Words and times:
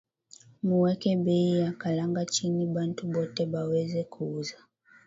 Mu 0.65 0.75
weke 0.83 1.11
beyi 1.23 1.53
ya 1.61 1.71
kalanga 1.81 2.21
chini 2.33 2.63
bantu 2.75 3.01
bote 3.13 3.43
ba 3.51 3.61
weze 3.69 4.01
ku 4.11 4.21
uza 4.39 4.57